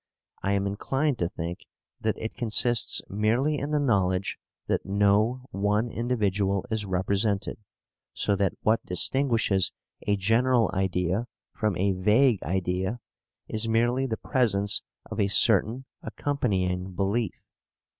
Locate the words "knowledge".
3.79-4.39